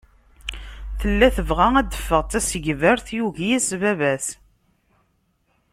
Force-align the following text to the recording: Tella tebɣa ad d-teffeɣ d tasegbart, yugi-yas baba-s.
Tella 0.99 1.27
tebɣa 1.35 1.67
ad 1.77 1.87
d-teffeɣ 1.89 2.21
d 2.23 2.29
tasegbart, 2.31 3.07
yugi-yas 3.17 3.67
baba-s. 3.81 4.27